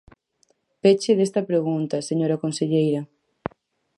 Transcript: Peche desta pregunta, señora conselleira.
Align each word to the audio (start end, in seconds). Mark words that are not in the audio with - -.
Peche 0.81 1.11
desta 1.19 1.41
pregunta, 1.49 2.05
señora 2.09 2.41
conselleira. 2.43 3.01